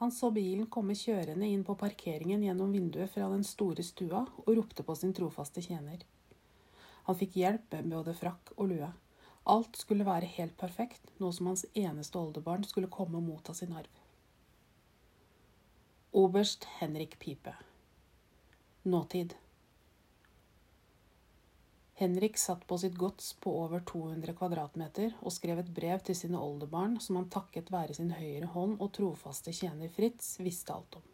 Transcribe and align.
Han 0.00 0.12
så 0.12 0.30
bilen 0.32 0.64
komme 0.72 0.94
kjørende 0.96 1.44
inn 1.44 1.60
på 1.64 1.74
parkeringen 1.76 2.40
gjennom 2.40 2.72
vinduet 2.72 3.12
fra 3.12 3.26
den 3.28 3.42
store 3.44 3.84
stua 3.84 4.22
og 4.46 4.48
ropte 4.56 4.84
på 4.86 4.94
sin 4.96 5.12
trofaste 5.12 5.60
tjener. 5.60 6.00
Han 7.04 7.18
fikk 7.20 7.36
hjelp 7.36 7.76
med 7.76 7.92
både 7.92 8.14
frakk 8.16 8.54
og 8.56 8.70
lue. 8.70 8.88
Alt 9.52 9.76
skulle 9.76 10.08
være 10.08 10.30
helt 10.38 10.56
perfekt, 10.56 11.12
nå 11.20 11.28
som 11.36 11.50
hans 11.50 11.66
eneste 11.74 12.16
oldebarn 12.16 12.64
skulle 12.64 12.88
komme 12.88 13.20
og 13.20 13.28
motta 13.28 13.52
sin 13.56 13.76
arv. 13.76 13.92
Oberst 16.16 16.64
Henrik 16.80 17.18
Pipe 17.20 17.52
Nåtid 18.88 19.36
Henrik 22.00 22.38
satt 22.38 22.66
på 22.66 22.78
sitt 22.78 22.94
gods 22.96 23.32
på 23.44 23.52
over 23.60 23.82
200 23.84 24.32
kvadratmeter 24.38 25.18
og 25.20 25.34
skrev 25.36 25.58
et 25.60 25.72
brev 25.76 26.00
til 26.00 26.16
sine 26.16 26.38
oldebarn 26.40 26.94
som 27.04 27.18
han 27.18 27.26
takket 27.28 27.68
være 27.74 27.92
sin 27.98 28.14
høyre 28.16 28.48
hånd 28.54 28.78
og 28.80 28.88
trofaste 28.96 29.52
tjener 29.52 29.92
Fritz 29.92 30.30
visste 30.40 30.72
alt 30.72 30.96
om. 30.96 31.04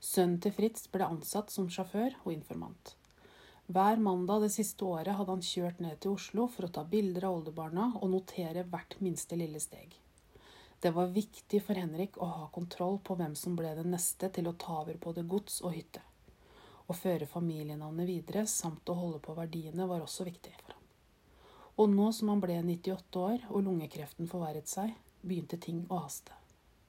Sønnen 0.00 0.38
til 0.40 0.54
Fritz 0.56 0.88
ble 0.88 1.04
ansatt 1.04 1.52
som 1.52 1.68
sjåfør 1.68 2.16
og 2.22 2.32
informant. 2.32 2.94
Hver 3.68 4.00
mandag 4.00 4.46
det 4.46 4.54
siste 4.56 4.88
året 4.88 5.18
hadde 5.18 5.36
han 5.36 5.44
kjørt 5.44 5.84
ned 5.84 6.00
til 6.00 6.16
Oslo 6.16 6.48
for 6.48 6.70
å 6.70 6.74
ta 6.78 6.88
bilder 6.96 7.28
av 7.28 7.42
oldebarna 7.42 7.92
og 8.00 8.14
notere 8.14 8.64
hvert 8.72 8.96
minste 9.04 9.36
lille 9.36 9.60
steg. 9.60 9.92
Det 10.80 10.94
var 10.96 11.12
viktig 11.12 11.60
for 11.60 11.76
Henrik 11.76 12.16
å 12.16 12.30
ha 12.38 12.48
kontroll 12.56 12.96
på 13.04 13.20
hvem 13.20 13.36
som 13.36 13.52
ble 13.60 13.76
den 13.76 13.92
neste 13.92 14.32
til 14.32 14.48
å 14.48 14.56
ta 14.64 14.80
over 14.80 14.96
både 14.96 15.28
gods 15.28 15.60
og 15.60 15.76
hytte. 15.76 16.00
Å 16.90 16.94
føre 16.96 17.26
familienavnet 17.30 18.08
videre 18.08 18.42
samt 18.50 18.88
å 18.90 18.96
holde 18.98 19.20
på 19.22 19.36
verdiene 19.36 19.86
var 19.86 20.02
også 20.02 20.24
viktig 20.26 20.50
for 20.56 20.72
ham. 20.72 20.86
Og 21.78 21.92
nå 21.92 22.08
som 22.12 22.32
han 22.32 22.40
ble 22.42 22.56
98 22.66 23.20
år 23.22 23.44
og 23.48 23.62
lungekreften 23.62 24.26
forverret 24.30 24.66
seg, 24.68 24.96
begynte 25.22 25.60
ting 25.62 25.84
å 25.86 26.00
haste. 26.02 26.34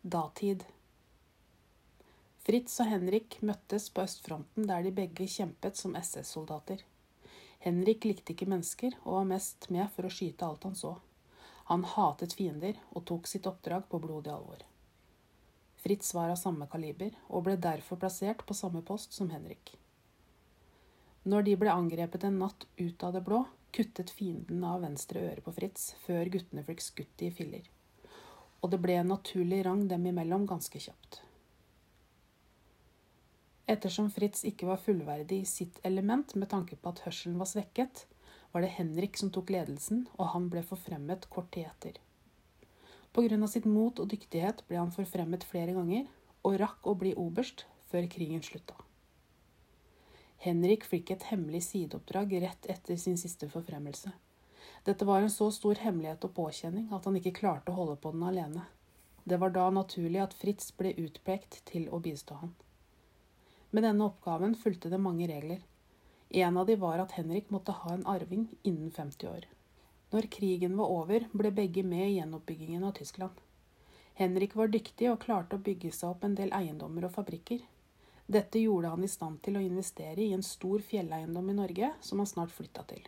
Datid. 0.01 0.63
Fritz 2.41 2.79
og 2.81 2.89
Henrik 2.89 3.37
møttes 3.45 3.85
på 3.93 4.01
østfronten 4.01 4.65
der 4.71 4.81
de 4.87 4.93
begge 4.97 5.27
kjempet 5.29 5.77
som 5.77 5.93
SS-soldater. 5.99 6.81
Henrik 7.61 8.07
likte 8.09 8.33
ikke 8.33 8.49
mennesker 8.49 8.97
og 9.03 9.19
var 9.19 9.29
mest 9.35 9.69
med 9.69 9.85
for 9.93 10.09
å 10.09 10.13
skyte 10.15 10.47
alt 10.47 10.65
han 10.65 10.79
så. 10.79 10.95
Han 11.69 11.85
hatet 11.85 12.33
fiender 12.33 12.81
og 12.89 13.05
tok 13.11 13.29
sitt 13.29 13.45
oppdrag 13.45 13.85
på 13.91 14.01
blodig 14.01 14.33
alvor. 14.33 14.65
Fritz 15.85 16.09
var 16.17 16.33
av 16.33 16.41
samme 16.41 16.65
kaliber 16.73 17.13
og 17.29 17.45
ble 17.45 17.55
derfor 17.61 18.01
plassert 18.01 18.41
på 18.49 18.57
samme 18.57 18.81
post 18.85 19.13
som 19.13 19.29
Henrik. 19.29 19.75
Når 21.23 21.43
de 21.45 21.53
ble 21.61 21.69
angrepet 21.69 22.23
en 22.25 22.39
natt 22.41 22.63
ut 22.79 23.03
av 23.05 23.13
det 23.13 23.21
blå, 23.25 23.43
kuttet 23.71 24.09
fienden 24.09 24.63
av 24.65 24.81
venstre 24.81 25.21
øre 25.21 25.43
på 25.45 25.53
Fritz 25.53 25.91
før 26.05 26.31
guttene 26.33 26.63
fikk 26.65 26.81
skutt 26.81 27.21
i 27.21 27.29
filler. 27.35 27.67
Og 28.61 28.73
det 28.73 28.79
ble 28.81 28.95
en 28.97 29.13
naturlig 29.13 29.61
rang 29.67 29.83
dem 29.91 30.07
imellom 30.09 30.47
ganske 30.49 30.81
kjapt. 30.81 31.21
Ettersom 33.69 34.09
Fritz 34.11 34.41
ikke 34.49 34.67
var 34.67 34.81
fullverdig 34.81 35.43
i 35.43 35.49
sitt 35.49 35.77
element 35.87 36.33
med 36.35 36.49
tanke 36.49 36.75
på 36.75 36.89
at 36.89 37.05
hørselen 37.05 37.37
var 37.39 37.51
svekket, 37.53 38.07
var 38.51 38.65
det 38.65 38.73
Henrik 38.75 39.15
som 39.21 39.29
tok 39.31 39.53
ledelsen, 39.53 40.07
og 40.17 40.33
han 40.33 40.49
ble 40.51 40.65
forfremmet 40.65 41.29
kort 41.31 41.53
tid 41.53 41.69
etter. 41.69 42.01
På 43.13 43.23
grunn 43.23 43.45
av 43.45 43.53
sitt 43.53 43.69
mot 43.69 43.99
og 44.01 44.09
dyktighet 44.11 44.65
ble 44.67 44.81
han 44.81 44.93
forfremmet 44.95 45.45
flere 45.47 45.77
ganger, 45.77 46.09
og 46.41 46.57
rakk 46.59 46.89
å 46.89 46.97
bli 46.97 47.13
oberst 47.13 47.67
før 47.91 48.09
krigen 48.11 48.41
slutta. 48.43 48.75
Henrik 50.41 50.87
fikk 50.89 51.11
et 51.13 51.23
hemmelig 51.29 51.59
sideoppdrag 51.67 52.31
rett 52.41 52.65
etter 52.73 52.97
sin 52.97 53.17
siste 53.21 53.45
forfremmelse. 53.49 54.09
Dette 54.83 55.05
var 55.05 55.21
en 55.21 55.29
så 55.29 55.51
stor 55.53 55.77
hemmelighet 55.77 56.23
og 56.25 56.33
påkjenning 56.33 56.87
at 56.97 57.05
han 57.05 57.17
ikke 57.19 57.35
klarte 57.37 57.69
å 57.69 57.77
holde 57.77 57.99
på 58.01 58.09
den 58.15 58.23
alene. 58.25 58.63
Det 59.23 59.37
var 59.37 59.53
da 59.53 59.67
naturlig 59.69 60.17
at 60.23 60.33
Fritz 60.33 60.71
ble 60.73 60.95
utpekt 60.97 61.59
til 61.69 61.85
å 61.93 61.99
bistå 62.01 62.39
han. 62.39 62.55
Med 63.69 63.85
denne 63.85 64.07
oppgaven 64.09 64.55
fulgte 64.57 64.89
det 64.89 64.97
mange 64.99 65.27
regler. 65.29 65.61
En 66.33 66.57
av 66.57 66.65
de 66.65 66.75
var 66.81 67.03
at 67.03 67.13
Henrik 67.19 67.51
måtte 67.53 67.75
ha 67.83 67.93
en 67.93 68.07
arving 68.09 68.47
innen 68.63 68.89
50 68.91 69.29
år. 69.29 69.45
Når 70.11 70.27
krigen 70.33 70.73
var 70.79 70.89
over, 70.89 71.27
ble 71.31 71.51
begge 71.53 71.83
med 71.85 72.07
i 72.07 72.15
gjenoppbyggingen 72.17 72.83
av 72.83 72.97
Tyskland. 72.97 73.37
Henrik 74.17 74.57
var 74.57 74.73
dyktig 74.73 75.11
og 75.11 75.21
klarte 75.21 75.59
å 75.59 75.63
bygge 75.69 75.93
seg 75.93 76.15
opp 76.15 76.25
en 76.25 76.35
del 76.35 76.49
eiendommer 76.57 77.05
og 77.07 77.13
fabrikker. 77.15 77.61
Dette 78.31 78.59
gjorde 78.59 78.87
han 78.87 79.03
i 79.03 79.09
stand 79.11 79.41
til 79.43 79.57
å 79.59 79.61
investere 79.63 80.21
i 80.23 80.31
en 80.31 80.43
stor 80.45 80.79
fjelleiendom 80.87 81.49
i 81.51 81.55
Norge, 81.57 81.89
som 81.99 82.21
han 82.21 82.29
snart 82.29 82.53
flytta 82.55 82.85
til. 82.87 83.01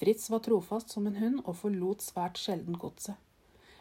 Fritz 0.00 0.24
var 0.32 0.42
trofast 0.42 0.90
som 0.90 1.06
en 1.06 1.18
hund 1.20 1.42
og 1.44 1.54
forlot 1.60 2.02
svært 2.02 2.40
sjelden 2.40 2.78
godset. 2.80 3.14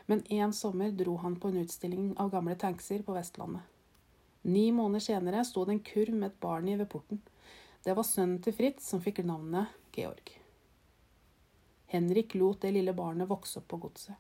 Men 0.06 0.22
en 0.36 0.54
sommer 0.54 0.94
dro 0.94 1.16
han 1.24 1.40
på 1.42 1.50
en 1.50 1.62
utstilling 1.64 2.12
av 2.22 2.30
gamle 2.36 2.54
tankser 2.62 3.02
på 3.08 3.16
Vestlandet. 3.18 3.66
Ni 4.46 4.68
måneder 4.76 5.08
senere 5.08 5.42
sto 5.48 5.66
det 5.66 5.78
en 5.80 5.84
kurv 5.90 6.14
med 6.14 6.30
et 6.30 6.40
barn 6.46 6.70
i 6.70 6.78
ved 6.78 6.92
porten. 6.94 7.24
Det 7.82 7.96
var 7.98 8.06
sønnen 8.06 8.38
til 8.44 8.54
Fritz 8.54 8.86
som 8.92 9.02
fikk 9.02 9.24
navnet 9.26 9.74
Georg. 9.96 10.36
Henrik 11.90 12.36
lot 12.38 12.62
det 12.62 12.76
lille 12.76 12.94
barnet 12.94 13.32
vokse 13.32 13.64
opp 13.64 13.72
på 13.74 13.82
godset. 13.88 14.18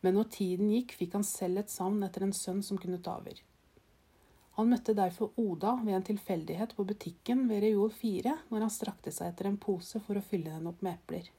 Men 0.00 0.16
når 0.16 0.32
tiden 0.38 0.72
gikk, 0.72 0.96
fikk 0.96 1.18
han 1.18 1.26
selv 1.26 1.60
et 1.60 1.72
savn 1.72 2.00
etter 2.06 2.24
en 2.24 2.32
sønn 2.32 2.64
som 2.64 2.80
kunne 2.80 3.02
ta 3.04 3.18
over. 3.20 3.44
Han 4.54 4.68
møtte 4.70 4.94
derfor 4.94 5.32
Oda 5.40 5.72
ved 5.82 5.96
en 5.96 6.06
tilfeldighet 6.06 6.76
på 6.76 6.84
butikken 6.86 7.48
ved 7.48 7.64
Reol 7.64 7.90
4 7.90 8.36
når 8.50 8.66
han 8.66 8.70
strakte 8.70 9.10
seg 9.14 9.32
etter 9.32 9.48
en 9.50 9.58
pose 9.58 9.98
for 10.04 10.18
å 10.18 10.22
fylle 10.22 10.52
den 10.52 10.68
opp 10.70 10.84
med 10.84 10.94
epler. 10.94 11.30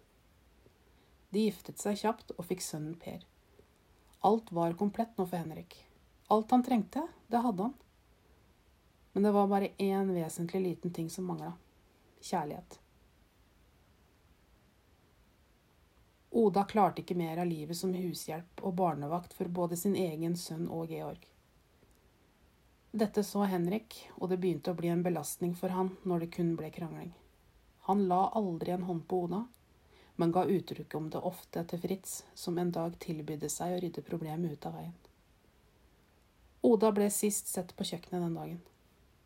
De 1.32 1.46
giftet 1.46 1.80
seg 1.80 2.00
kjapt 2.02 2.34
og 2.36 2.46
fikk 2.50 2.64
sønnen 2.64 2.98
Per. 3.00 3.24
Alt 4.28 4.52
var 4.52 4.76
komplett 4.80 5.16
nå 5.16 5.26
for 5.28 5.40
Henrik. 5.40 5.78
Alt 6.28 6.52
han 6.52 6.64
trengte, 6.66 7.06
det 7.28 7.44
hadde 7.44 7.70
han. 7.70 7.76
Men 9.14 9.24
det 9.24 9.32
var 9.32 9.48
bare 9.48 9.72
én 9.80 10.12
vesentlig 10.12 10.62
liten 10.64 10.92
ting 10.92 11.10
som 11.10 11.28
mangla 11.30 11.54
kjærlighet. 12.26 12.80
Oda 16.36 16.66
klarte 16.68 17.00
ikke 17.00 17.16
mer 17.16 17.40
av 17.40 17.48
livet 17.48 17.78
som 17.80 17.94
hushjelp 17.96 18.60
og 18.60 18.76
barnevakt 18.76 19.38
for 19.38 19.48
både 19.48 19.78
sin 19.80 19.96
egen 19.96 20.36
sønn 20.36 20.68
og 20.68 20.92
Georg. 20.92 21.30
Dette 22.96 23.24
så 23.28 23.44
Henrik, 23.44 23.96
og 24.16 24.30
det 24.32 24.38
begynte 24.40 24.72
å 24.72 24.78
bli 24.80 24.88
en 24.88 25.02
belastning 25.04 25.52
for 25.60 25.74
han 25.76 25.90
når 26.08 26.22
det 26.24 26.28
kun 26.38 26.54
ble 26.56 26.70
krangling. 26.72 27.10
Han 27.90 28.06
la 28.08 28.30
aldri 28.40 28.72
en 28.72 28.86
hånd 28.88 29.02
på 29.10 29.18
Oda, 29.26 29.42
men 30.16 30.32
ga 30.32 30.46
uttrykk 30.48 30.96
om 30.96 31.10
det 31.12 31.20
ofte 31.20 31.66
til 31.68 31.82
Fritz, 31.84 32.14
som 32.40 32.56
en 32.56 32.72
dag 32.72 32.96
tilbydde 33.04 33.50
seg 33.52 33.76
å 33.76 33.82
rydde 33.84 34.06
problemet 34.08 34.56
ut 34.56 34.70
av 34.70 34.80
veien. 34.80 34.96
Oda 36.64 36.94
ble 36.96 37.10
sist 37.12 37.52
sett 37.52 37.76
på 37.76 37.84
kjøkkenet 37.92 38.30
den 38.30 38.40
dagen. 38.40 38.64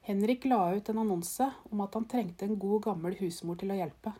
Henrik 0.09 0.49
la 0.49 0.63
ut 0.73 0.89
en 0.89 1.03
annonse 1.05 1.51
om 1.69 1.85
at 1.85 1.93
han 1.93 2.09
trengte 2.09 2.49
en 2.49 2.57
god, 2.57 2.81
gammel 2.89 3.21
husmor 3.21 3.61
til 3.61 3.69
å 3.69 3.77
hjelpe. 3.83 4.17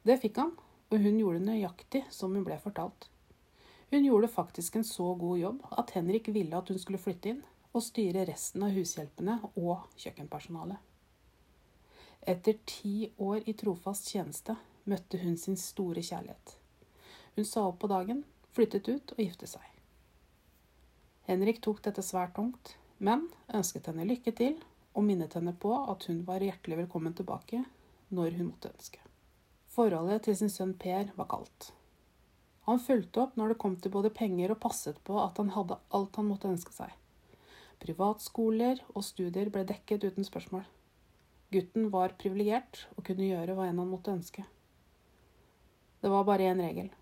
Det 0.00 0.16
fikk 0.24 0.40
han, 0.40 0.56
og 0.88 0.96
hun 0.96 1.20
gjorde 1.20 1.44
nøyaktig 1.44 2.06
som 2.08 2.32
hun 2.32 2.48
ble 2.48 2.56
fortalt. 2.64 3.10
Hun 3.92 4.08
gjorde 4.08 4.32
faktisk 4.32 4.80
en 4.80 4.92
så 4.96 5.12
god 5.20 5.44
jobb 5.44 5.64
at 5.76 5.92
Henrik 5.92 6.32
ville 6.32 6.56
at 6.56 6.72
hun 6.72 6.80
skulle 6.80 7.04
flytte 7.04 7.36
inn, 7.36 7.44
og 7.72 7.84
styre 7.84 8.26
resten 8.28 8.64
av 8.66 8.74
hushjelpene 8.76 9.38
og 9.56 9.86
kjøkkenpersonalet. 10.00 10.78
Etter 12.22 12.58
ti 12.68 13.10
år 13.18 13.48
i 13.50 13.54
trofast 13.58 14.12
tjeneste 14.12 14.54
møtte 14.86 15.18
hun 15.22 15.34
sin 15.40 15.56
store 15.58 16.04
kjærlighet. 16.04 16.56
Hun 17.34 17.48
sa 17.48 17.64
opp 17.66 17.80
på 17.82 17.90
dagen, 17.90 18.22
flyttet 18.54 18.88
ut 18.88 19.14
og 19.16 19.22
giftet 19.22 19.54
seg. 19.54 19.64
Henrik 21.26 21.62
tok 21.64 21.80
dette 21.82 22.04
svært 22.04 22.34
tungt, 22.36 22.76
men 22.98 23.26
ønsket 23.54 23.88
henne 23.90 24.06
lykke 24.06 24.34
til 24.38 24.58
og 24.92 25.06
minnet 25.06 25.34
henne 25.38 25.54
på 25.58 25.72
at 25.90 26.06
hun 26.10 26.22
var 26.28 26.44
hjertelig 26.44 26.84
velkommen 26.84 27.14
tilbake 27.16 27.64
når 28.12 28.36
hun 28.38 28.50
måtte 28.52 28.70
ønske. 28.70 29.00
Forholdet 29.72 30.26
til 30.26 30.36
sin 30.36 30.52
sønn 30.52 30.74
Per 30.78 31.14
var 31.16 31.30
kaldt. 31.30 31.72
Han 32.68 32.78
fulgte 32.82 33.24
opp 33.24 33.38
når 33.38 33.54
det 33.54 33.60
kom 33.62 33.78
til 33.80 33.94
både 33.94 34.12
penger 34.14 34.52
og 34.52 34.60
passet 34.62 34.98
på 35.06 35.16
at 35.22 35.40
han 35.40 35.54
hadde 35.56 35.80
alt 35.96 36.18
han 36.20 36.28
måtte 36.28 36.50
ønske 36.52 36.74
seg. 36.76 36.92
Privatskoler 37.82 38.78
og 38.94 39.02
studier 39.02 39.50
ble 39.50 39.64
dekket 39.66 40.04
uten 40.06 40.26
spørsmål. 40.26 40.62
Gutten 41.52 41.88
var 41.92 42.14
privilegert 42.20 42.86
og 42.96 43.04
kunne 43.08 43.26
gjøre 43.26 43.56
hva 43.56 43.66
enn 43.68 43.80
han 43.82 43.90
måtte 43.90 44.14
ønske. 44.14 44.44
Det 46.02 46.10
var 46.10 46.24
bare 46.24 46.46
én 46.50 46.62
regel. 46.62 46.92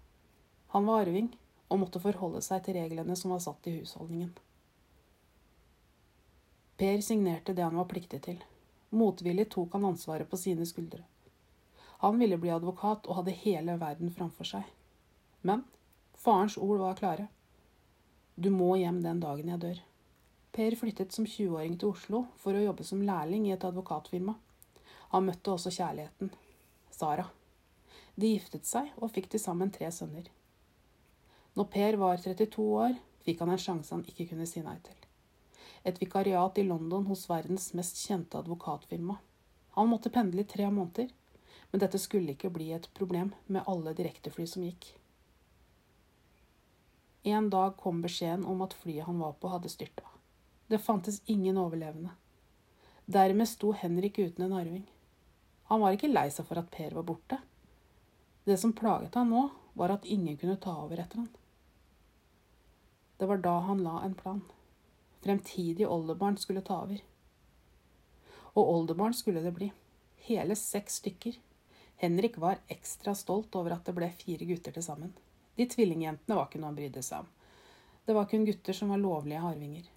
Han 0.73 0.89
var 0.89 1.05
arving 1.05 1.29
og 1.69 1.83
måtte 1.83 2.01
forholde 2.03 2.41
seg 2.43 2.65
til 2.65 2.79
reglene 2.81 3.17
som 3.17 3.35
var 3.35 3.43
satt 3.45 3.69
i 3.69 3.77
husholdningen. 3.77 4.33
Per 6.81 7.05
signerte 7.05 7.53
det 7.53 7.67
han 7.67 7.77
var 7.77 7.89
pliktig 7.91 8.23
til. 8.25 8.41
Motvillig 8.97 9.51
tok 9.53 9.77
han 9.77 9.85
ansvaret 9.93 10.31
på 10.31 10.41
sine 10.41 10.65
skuldre. 10.67 11.05
Han 12.01 12.17
ville 12.19 12.41
bli 12.41 12.51
advokat 12.51 13.05
og 13.07 13.21
hadde 13.21 13.37
hele 13.43 13.77
verden 13.79 14.11
framfor 14.17 14.49
seg. 14.49 14.65
Men 15.45 15.67
farens 16.17 16.57
ord 16.57 16.81
var 16.81 16.97
klare. 16.97 17.29
Du 18.35 18.49
må 18.51 18.73
hjem 18.81 19.03
den 19.05 19.21
dagen 19.21 19.53
jeg 19.53 19.61
dør. 19.61 19.83
Per 20.51 20.75
flyttet 20.75 21.15
som 21.15 21.27
20-åring 21.27 21.77
til 21.79 21.93
Oslo 21.93 22.25
for 22.43 22.57
å 22.57 22.63
jobbe 22.65 22.87
som 22.87 23.03
lærling 23.07 23.47
i 23.47 23.53
et 23.55 23.67
advokatfirma. 23.67 24.35
Han 25.13 25.27
møtte 25.27 25.53
også 25.53 25.71
kjærligheten, 25.75 26.33
Sara. 26.91 27.29
De 28.19 28.33
giftet 28.35 28.67
seg 28.67 28.91
og 28.99 29.13
fikk 29.15 29.31
til 29.31 29.43
sammen 29.43 29.71
tre 29.71 29.89
sønner. 29.95 30.27
Når 31.55 31.71
Per 31.71 31.97
var 32.03 32.19
32 32.19 32.67
år, 32.83 32.99
fikk 33.27 33.45
han 33.45 33.55
en 33.55 33.63
sjanse 33.63 33.95
han 33.95 34.05
ikke 34.11 34.27
kunne 34.33 34.49
si 34.49 34.63
nei 34.65 34.79
til. 34.83 34.97
et 35.83 35.97
vikariat 35.97 36.59
i 36.61 36.63
London 36.63 37.07
hos 37.09 37.23
verdens 37.31 37.71
mest 37.73 37.97
kjente 37.97 38.37
advokatfirma. 38.37 39.15
Han 39.79 39.89
måtte 39.89 40.13
pendle 40.13 40.43
i 40.43 40.49
tre 40.49 40.67
måneder, 40.69 41.09
men 41.71 41.81
dette 41.81 41.99
skulle 41.99 42.35
ikke 42.35 42.51
bli 42.53 42.67
et 42.77 42.91
problem 42.93 43.33
med 43.47 43.65
alle 43.67 43.95
direktefly 43.97 44.45
som 44.47 44.67
gikk. 44.67 44.91
En 47.33 47.49
dag 47.49 47.77
kom 47.81 48.03
beskjeden 48.05 48.45
om 48.45 48.61
at 48.61 48.77
flyet 48.77 49.09
han 49.09 49.25
var 49.25 49.39
på, 49.41 49.49
hadde 49.49 49.73
styrta. 49.73 50.20
Det 50.71 50.79
fantes 50.79 51.23
ingen 51.27 51.59
overlevende. 51.59 52.11
Dermed 53.05 53.49
sto 53.49 53.73
Henrik 53.73 54.19
uten 54.19 54.45
en 54.45 54.53
arving. 54.53 54.85
Han 55.65 55.81
var 55.81 55.97
ikke 55.97 56.13
lei 56.13 56.29
seg 56.31 56.47
for 56.47 56.61
at 56.61 56.71
Per 56.71 56.95
var 56.95 57.09
borte. 57.09 57.41
Det 58.47 58.55
som 58.55 58.71
plaget 58.79 59.19
han 59.19 59.33
nå, 59.35 59.49
var 59.75 59.97
at 59.97 60.07
ingen 60.07 60.37
kunne 60.39 60.55
ta 60.63 60.77
over 60.85 61.03
etter 61.03 61.25
han. 61.25 61.29
Det 63.19 63.27
var 63.27 63.43
da 63.43 63.57
han 63.67 63.83
la 63.83 63.97
en 64.05 64.15
plan. 64.15 64.45
Fremtidig 65.27 65.91
oldebarn 65.91 66.39
skulle 66.39 66.63
ta 66.63 66.85
over. 66.85 67.03
Og 68.55 68.75
oldebarn 68.77 69.15
skulle 69.15 69.43
det 69.43 69.57
bli. 69.59 69.73
Hele 70.31 70.55
seks 70.55 71.03
stykker. 71.03 71.43
Henrik 71.99 72.39
var 72.39 72.63
ekstra 72.69 73.19
stolt 73.19 73.59
over 73.59 73.75
at 73.75 73.91
det 73.91 73.99
ble 73.99 74.15
fire 74.23 74.47
gutter 74.47 74.79
til 74.79 74.87
sammen. 74.87 75.17
De 75.59 75.67
tvillingjentene 75.67 76.39
var 76.39 76.47
ikke 76.47 76.63
noe 76.63 76.71
han 76.71 76.79
brydde 76.79 77.03
seg 77.03 77.25
om. 77.27 77.39
Det 78.07 78.15
var 78.15 78.31
kun 78.31 78.47
gutter 78.47 78.85
som 78.85 78.95
var 78.95 79.03
lovlige 79.03 79.49
arvinger. 79.51 79.97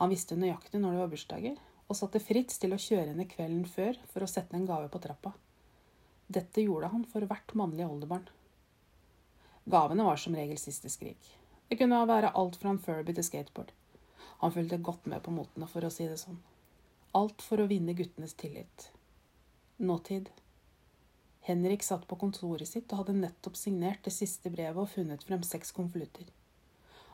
Han 0.00 0.12
visste 0.12 0.36
nøyaktig 0.36 0.80
når 0.80 0.92
det 0.92 1.00
var 1.02 1.12
bursdager, 1.12 1.58
og 1.86 1.96
satte 1.96 2.20
Fritz 2.20 2.58
til 2.60 2.74
å 2.74 2.80
kjøre 2.80 3.12
henne 3.12 3.28
kvelden 3.30 3.64
før 3.70 3.98
for 4.10 4.24
å 4.24 4.30
sette 4.30 4.58
en 4.58 4.66
gave 4.68 4.90
på 4.92 5.00
trappa. 5.00 5.32
Dette 6.26 6.64
gjorde 6.64 6.90
han 6.92 7.04
for 7.08 7.24
hvert 7.30 7.54
mannlige 7.54 7.88
oldebarn. 7.88 8.26
Gavene 9.66 10.06
var 10.06 10.18
som 10.20 10.34
regel 10.36 10.58
siste 10.58 10.90
skrik. 10.90 11.32
Det 11.68 11.78
kunne 11.78 12.02
være 12.06 12.34
alt 12.38 12.58
fra 12.60 12.70
en 12.70 12.82
Furby 12.82 13.14
til 13.14 13.26
skateboard. 13.26 13.72
Han 14.42 14.52
fulgte 14.52 14.78
godt 14.78 15.06
med 15.10 15.22
på 15.24 15.32
motene, 15.34 15.66
for 15.70 15.86
å 15.86 15.90
si 15.90 16.06
det 16.06 16.18
sånn. 16.20 16.38
Alt 17.16 17.42
for 17.42 17.62
å 17.62 17.68
vinne 17.70 17.96
guttenes 17.96 18.36
tillit. 18.38 18.90
Nåtid. 19.78 20.28
Henrik 21.46 21.86
satt 21.86 22.04
på 22.10 22.18
kontoret 22.20 22.68
sitt 22.68 22.90
og 22.90 23.04
hadde 23.04 23.16
nettopp 23.22 23.56
signert 23.56 24.04
det 24.04 24.12
siste 24.12 24.50
brevet 24.50 24.82
og 24.82 24.90
funnet 24.92 25.24
frem 25.24 25.46
seks 25.46 25.72
konvolutter. 25.72 26.26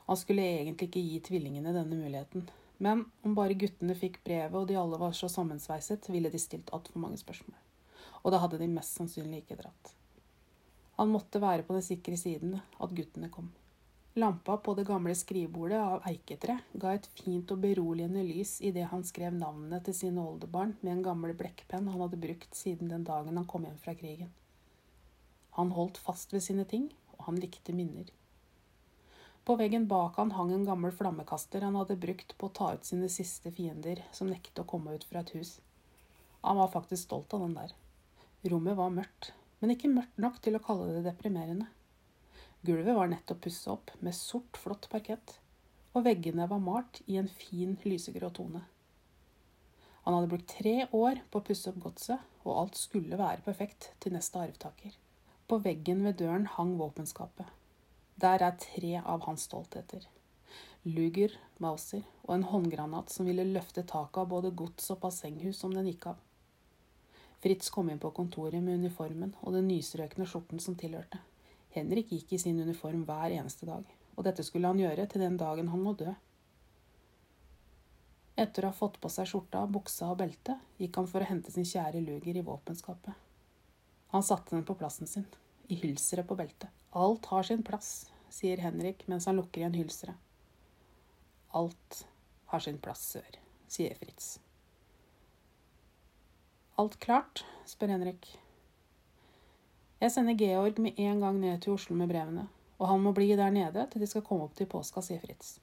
Han 0.09 0.19
skulle 0.19 0.43
egentlig 0.43 0.89
ikke 0.89 1.05
gi 1.05 1.19
tvillingene 1.29 1.71
denne 1.71 1.95
muligheten, 1.95 2.49
men 2.83 3.05
om 3.23 3.35
bare 3.37 3.55
guttene 3.59 3.95
fikk 3.95 4.21
brevet 4.27 4.59
og 4.59 4.69
de 4.69 4.77
alle 4.79 4.99
var 4.99 5.15
så 5.15 5.29
sammensveiset, 5.31 6.09
ville 6.11 6.31
de 6.33 6.41
stilt 6.41 6.71
altfor 6.75 6.99
mange 7.03 7.19
spørsmål. 7.21 7.59
Og 8.23 8.33
da 8.33 8.39
hadde 8.43 8.59
de 8.59 8.69
mest 8.71 8.97
sannsynlig 8.99 9.43
ikke 9.43 9.59
dratt. 9.61 9.93
Han 10.99 11.11
måtte 11.11 11.41
være 11.41 11.65
på 11.67 11.75
den 11.77 11.85
sikre 11.85 12.17
siden 12.19 12.57
at 12.59 12.95
guttene 12.95 13.31
kom. 13.33 13.51
Lampa 14.15 14.59
på 14.61 14.75
det 14.77 14.85
gamle 14.85 15.15
skrivebordet 15.17 15.79
av 15.81 16.03
eiketre 16.05 16.59
ga 16.77 16.91
et 16.93 17.07
fint 17.17 17.49
og 17.55 17.63
beroligende 17.63 18.21
lys 18.27 18.59
idet 18.61 18.91
han 18.91 19.01
skrev 19.07 19.33
navnene 19.33 19.79
til 19.87 19.95
sine 19.97 20.21
oldebarn 20.21 20.75
med 20.83 20.91
en 20.91 21.05
gammel 21.07 21.33
blekkpenn 21.39 21.89
han 21.89 22.03
hadde 22.03 22.21
brukt 22.21 22.53
siden 22.53 22.91
den 22.93 23.07
dagen 23.07 23.39
han 23.39 23.47
kom 23.49 23.65
hjem 23.65 23.79
fra 23.81 23.95
krigen. 23.97 24.29
Han 25.57 25.73
holdt 25.73 25.97
fast 26.01 26.33
ved 26.33 26.45
sine 26.45 26.65
ting, 26.69 26.91
og 27.17 27.25
han 27.29 27.41
likte 27.41 27.73
minner. 27.73 28.11
På 29.43 29.55
veggen 29.59 29.87
bak 29.87 30.15
han 30.15 30.31
hang 30.31 30.53
en 30.55 30.65
gammel 30.65 30.91
flammekaster 30.95 31.61
han 31.61 31.75
hadde 31.75 31.99
brukt 31.99 32.37
på 32.37 32.47
å 32.47 32.53
ta 32.59 32.69
ut 32.73 32.85
sine 32.87 33.09
siste 33.11 33.51
fiender 33.51 33.99
som 34.15 34.29
nektet 34.31 34.61
å 34.63 34.67
komme 34.67 34.93
ut 34.95 35.03
fra 35.03 35.19
et 35.19 35.33
hus. 35.35 35.57
Han 36.41 36.61
var 36.61 36.71
faktisk 36.71 37.03
stolt 37.03 37.33
av 37.35 37.43
den 37.43 37.57
der. 37.57 37.73
Rommet 38.47 38.77
var 38.79 38.93
mørkt, 38.95 39.33
men 39.59 39.73
ikke 39.75 39.91
mørkt 39.91 40.19
nok 40.19 40.39
til 40.43 40.55
å 40.55 40.61
kalle 40.63 40.93
det 40.93 41.03
deprimerende. 41.09 41.67
Gulvet 42.63 42.95
var 42.95 43.11
nettopp 43.11 43.41
pussa 43.43 43.73
opp 43.75 43.91
med 43.99 44.15
sort, 44.15 44.55
flott 44.59 44.87
parkett, 44.91 45.37
og 45.91 46.05
veggene 46.07 46.47
var 46.47 46.63
malt 46.63 47.01
i 47.05 47.17
en 47.19 47.27
fin 47.27 47.75
lysegrå 47.83 48.29
tone. 48.31 48.63
Han 50.03 50.15
hadde 50.15 50.29
brukt 50.31 50.51
tre 50.51 50.87
år 50.91 51.19
på 51.31 51.41
å 51.41 51.45
pusse 51.49 51.71
opp 51.71 51.81
godset, 51.83 52.23
og 52.43 52.61
alt 52.61 52.79
skulle 52.79 53.19
være 53.19 53.43
perfekt 53.43 53.89
til 54.03 54.15
neste 54.15 54.39
arvtaker. 54.39 54.95
På 55.47 55.59
veggen 55.63 56.03
ved 56.07 56.19
døren 56.23 56.47
hang 56.55 56.77
våpenskapet. 56.79 57.47
Der 58.15 58.43
er 58.45 58.57
tre 58.61 58.99
av 58.99 59.23
hans 59.25 59.47
stoltheter. 59.47 60.05
Luger, 60.83 61.31
Mauser 61.63 62.03
og 62.23 62.35
en 62.35 62.45
håndgranat 62.47 63.09
som 63.09 63.25
ville 63.25 63.45
løfte 63.47 63.85
taket 63.87 64.19
av 64.21 64.29
både 64.29 64.51
gods 64.51 64.91
og 64.93 64.99
bassenghus 65.05 65.63
om 65.63 65.73
den 65.73 65.87
gikk 65.89 66.09
av. 66.11 66.19
Fritz 67.43 67.71
kom 67.73 67.89
inn 67.89 67.99
på 67.99 68.11
kontoret 68.15 68.63
med 68.63 68.83
uniformen 68.83 69.33
og 69.41 69.55
den 69.55 69.67
nystrøkne 69.67 70.27
skjorten 70.29 70.61
som 70.63 70.77
tilhørte. 70.79 71.19
Henrik 71.73 72.11
gikk 72.13 72.35
i 72.35 72.39
sin 72.39 72.59
uniform 72.61 73.01
hver 73.07 73.33
eneste 73.33 73.67
dag, 73.67 73.87
og 74.15 74.27
dette 74.27 74.45
skulle 74.45 74.69
han 74.69 74.79
gjøre 74.79 75.07
til 75.09 75.25
den 75.25 75.39
dagen 75.41 75.71
han 75.73 75.83
må 75.83 75.95
dø. 75.97 76.13
Etter 78.39 78.65
å 78.65 78.71
ha 78.71 78.77
fått 78.77 78.99
på 79.01 79.11
seg 79.13 79.27
skjorta, 79.29 79.65
buksa 79.69 80.11
og 80.13 80.19
beltet, 80.21 80.61
gikk 80.81 80.99
han 81.01 81.09
for 81.09 81.21
å 81.23 81.29
hente 81.29 81.51
sin 81.53 81.67
kjære 81.67 82.01
luger 82.05 82.37
i 82.37 82.45
våpenskapet. 82.45 83.13
Han 84.13 84.25
satte 84.25 84.55
den 84.55 84.65
på 84.65 84.77
plassen 84.77 85.09
sin, 85.09 85.25
i 85.67 85.75
hylsteret 85.75 86.27
på 86.27 86.35
beltet. 86.35 86.69
Alt 86.91 87.25
har 87.25 87.43
sin 87.43 87.63
plass, 87.63 88.09
sier 88.29 88.61
Henrik 88.61 89.07
mens 89.07 89.25
han 89.29 89.39
lukker 89.39 89.61
igjen 89.61 89.77
hylsteret. 89.77 90.17
Alt 91.53 92.05
har 92.53 92.63
sin 92.65 92.79
plass, 92.81 93.05
sør, 93.15 93.37
sier 93.69 93.95
Fritz. 93.99 94.39
Alt 96.81 96.97
klart? 96.99 97.45
spør 97.65 97.93
Henrik. 97.93 98.27
Jeg 100.01 100.11
sender 100.11 100.37
Georg 100.37 100.79
med 100.81 100.97
en 100.99 101.21
gang 101.21 101.37
ned 101.39 101.61
til 101.61 101.77
Oslo 101.77 101.95
med 101.95 102.09
brevene, 102.09 102.47
og 102.81 102.89
han 102.89 103.03
må 103.03 103.13
bli 103.15 103.29
der 103.37 103.53
nede 103.53 103.85
til 103.91 104.01
de 104.01 104.09
skal 104.09 104.25
komme 104.25 104.47
opp 104.47 104.57
til 104.57 104.67
påska, 104.69 105.01
sier 105.05 105.21
Fritz. 105.21 105.59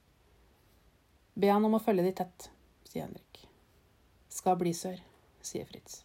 Be 1.35 1.51
han 1.51 1.67
om 1.67 1.75
å 1.77 1.83
følge 1.83 2.07
de 2.07 2.15
tett, 2.15 2.47
sier 2.87 3.05
Henrik. 3.05 3.43
Skal 4.31 4.57
bli, 4.59 4.73
sør, 4.75 4.97
sier 5.43 5.67
Fritz. 5.67 6.01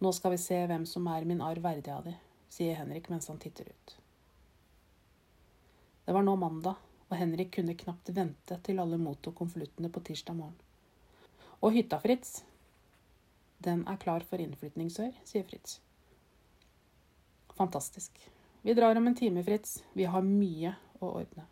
Nå 0.00 0.14
skal 0.16 0.32
vi 0.32 0.40
se 0.40 0.62
hvem 0.70 0.86
som 0.88 1.06
er 1.12 1.26
min 1.28 1.42
arv 1.44 1.66
verdig 1.66 1.92
av 1.92 2.06
de, 2.06 2.14
sier 2.50 2.74
Henrik 2.78 3.08
mens 3.08 3.30
han 3.30 3.38
titter 3.38 3.70
ut. 3.70 3.96
Det 6.04 6.14
var 6.16 6.26
nå 6.26 6.34
mandag, 6.36 6.74
og 7.08 7.16
Henrik 7.18 7.52
kunne 7.54 7.76
knapt 7.78 8.10
vente 8.14 8.58
til 8.66 8.82
alle 8.82 8.98
mottok 8.98 9.36
konvoluttene 9.38 9.90
på 9.92 10.02
tirsdag 10.06 10.36
morgen. 10.38 10.56
Og 11.60 11.74
hytta, 11.76 12.00
Fritz? 12.02 12.40
Den 13.62 13.84
er 13.88 14.00
klar 14.00 14.24
for 14.26 14.42
innflytning, 14.42 14.90
sør, 14.90 15.12
sier 15.28 15.44
Fritz. 15.46 15.78
Fantastisk. 17.58 18.16
Vi 18.62 18.74
drar 18.74 18.96
om 18.96 19.06
en 19.06 19.16
time, 19.16 19.44
Fritz. 19.44 19.82
Vi 19.92 20.08
har 20.08 20.26
mye 20.26 20.74
å 21.00 21.12
ordne. 21.20 21.46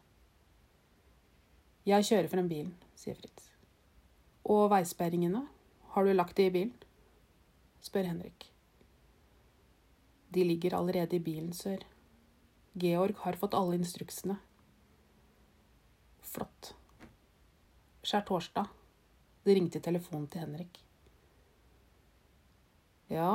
Jeg 1.89 2.05
kjører 2.09 2.33
frem 2.33 2.49
bilen, 2.51 2.75
sier 2.97 3.17
Fritz. 3.17 3.51
Og 4.49 4.67
veisperringene, 4.73 5.47
har 5.95 6.05
du 6.05 6.15
lagt 6.17 6.37
de 6.37 6.49
i 6.49 6.53
bilen? 6.53 6.75
spør 7.85 8.11
Henrik. 8.11 8.49
De 10.35 10.45
ligger 10.45 10.77
allerede 10.77 11.17
i 11.17 11.23
bilen, 11.25 11.53
sør. 11.53 11.85
Georg 12.79 13.17
har 13.25 13.39
fått 13.41 13.57
alle 13.57 13.79
instruksene. 13.81 14.37
Flott. 16.21 16.75
Skjærtorsdag. 18.05 18.69
Det 19.45 19.57
ringte 19.57 19.81
telefonen 19.81 20.29
til 20.29 20.45
Henrik. 20.45 20.83
Ja, 23.09 23.33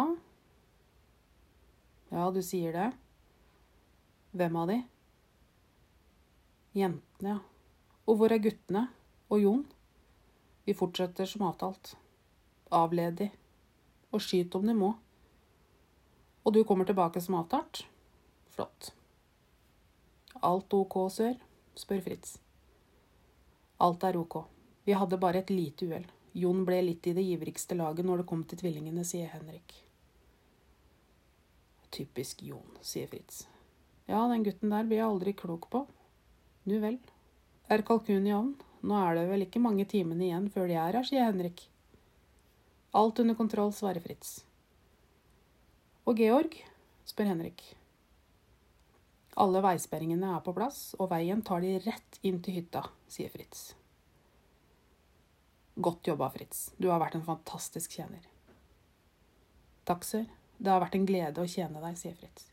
ja, 2.14 2.28
du 2.30 2.44
sier 2.46 2.76
det. 2.76 2.90
Hvem 4.38 4.58
av 4.62 4.68
de? 4.70 4.76
Jentene, 6.78 7.32
ja. 7.32 7.40
Og 8.06 8.20
hvor 8.20 8.34
er 8.36 8.42
guttene? 8.44 8.84
Og 9.34 9.42
Jon? 9.42 9.64
Vi 10.68 10.76
fortsetter 10.78 11.26
som 11.30 11.48
avtalt. 11.48 11.96
Avledig. 12.70 13.32
Og 14.14 14.22
skyt 14.22 14.54
om 14.60 14.70
de 14.70 14.76
må. 14.78 14.92
Og 16.44 16.54
du 16.54 16.64
kommer 16.68 16.86
tilbake 16.86 17.22
som 17.22 17.36
avtalt? 17.40 17.86
Flott. 18.56 18.92
Alt 20.44 20.74
ok, 20.74 20.98
sør? 21.12 21.38
spør 21.76 22.02
Fritz. 22.04 22.36
Alt 23.84 24.04
er 24.04 24.20
ok. 24.20 24.44
Vi 24.84 24.94
hadde 24.94 25.18
bare 25.18 25.40
et 25.40 25.54
lite 25.54 25.88
uhell. 25.88 26.06
Jon 26.34 26.66
ble 26.66 26.82
litt 26.82 27.08
i 27.08 27.14
det 27.16 27.24
ivrigste 27.36 27.78
laget 27.78 28.06
når 28.06 28.22
det 28.22 28.28
kom 28.30 28.44
til 28.44 28.60
tvillingene, 28.60 29.06
sier 29.08 29.32
Henrik. 29.32 29.76
Typisk 31.94 32.42
Jon, 32.44 32.78
sier 32.82 33.08
Fritz. 33.08 33.44
Ja, 34.10 34.26
den 34.28 34.44
gutten 34.44 34.74
der 34.74 34.88
blir 34.88 35.00
jeg 35.00 35.08
aldri 35.08 35.34
klok 35.38 35.70
på. 35.72 35.86
Nu 36.68 36.80
vel. 36.84 36.98
Er 37.72 37.86
kalkun 37.88 38.28
i 38.28 38.34
ovnen? 38.36 38.58
Nå 38.84 38.98
er 39.00 39.16
det 39.16 39.28
vel 39.30 39.46
ikke 39.46 39.62
mange 39.64 39.86
timene 39.88 40.26
igjen 40.28 40.50
før 40.52 40.68
de 40.68 40.76
er 40.76 40.98
her, 40.98 41.06
sier 41.08 41.30
Henrik. 41.30 41.70
Alt 43.00 43.22
under 43.24 43.38
kontroll, 43.40 43.72
svarer 43.72 44.04
Fritz. 44.04 44.42
Og 46.04 46.18
Georg? 46.20 46.58
spør 47.08 47.30
Henrik. 47.32 47.62
Alle 49.40 49.62
veisperringene 49.64 50.34
er 50.36 50.42
på 50.44 50.52
plass, 50.56 50.92
og 51.00 51.08
veien 51.14 51.40
tar 51.48 51.64
de 51.64 51.78
rett 51.86 52.20
inn 52.28 52.42
til 52.44 52.58
hytta, 52.58 52.82
sier 53.08 53.32
Fritz. 53.32 53.72
Godt 55.80 56.12
jobba, 56.12 56.28
Fritz. 56.34 56.68
Du 56.78 56.90
har 56.92 57.00
vært 57.00 57.16
en 57.18 57.24
fantastisk 57.26 57.96
tjener. 57.96 58.28
Takk, 59.88 60.04
sør. 60.04 60.28
Det 60.60 60.70
har 60.70 60.84
vært 60.84 61.00
en 61.00 61.08
glede 61.08 61.40
å 61.40 61.50
tjene 61.50 61.80
deg, 61.82 61.96
sier 61.98 62.20
Fritz. 62.20 62.52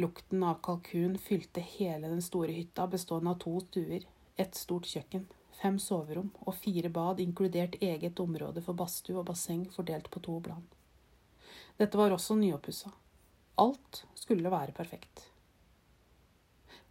Lukten 0.00 0.44
av 0.44 0.60
kalkun 0.64 1.16
fylte 1.20 1.64
hele 1.64 2.12
den 2.12 2.22
store 2.24 2.52
hytta, 2.52 2.84
bestående 2.88 3.32
av 3.32 3.40
to 3.40 3.56
stuer, 3.64 4.04
ett 4.36 4.60
stort 4.60 4.88
kjøkken, 4.92 5.24
fem 5.60 5.78
soverom 5.78 6.30
og 6.46 6.54
fire 6.56 6.88
bad, 6.92 7.20
inkludert 7.20 7.76
eget 7.82 8.20
område 8.20 8.62
for 8.64 8.76
badstue 8.78 9.20
og 9.20 9.28
basseng 9.28 9.66
fordelt 9.74 10.10
på 10.10 10.22
to 10.24 10.38
plan. 10.44 10.64
Dette 11.80 11.98
var 11.98 12.12
også 12.12 12.36
nyoppussa. 12.36 12.90
Alt 13.60 14.04
skulle 14.16 14.52
være 14.52 14.72
perfekt. 14.76 15.26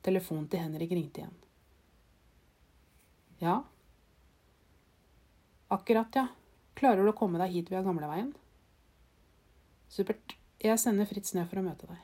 Telefonen 0.05 0.47
til 0.49 0.63
Henrik 0.63 0.91
ringte 0.95 1.23
igjen. 1.23 1.37
Ja? 3.39 3.55
Akkurat, 5.69 6.15
ja. 6.15 6.27
Klarer 6.79 7.03
du 7.03 7.11
å 7.11 7.17
komme 7.17 7.41
deg 7.41 7.53
hit 7.53 7.71
via 7.71 7.83
gamleveien? 7.83 8.31
Supert. 9.91 10.35
Jeg 10.59 10.79
sender 10.81 11.07
Fritz 11.07 11.31
ned 11.35 11.47
for 11.47 11.61
å 11.61 11.63
møte 11.63 11.87
deg. 11.87 12.01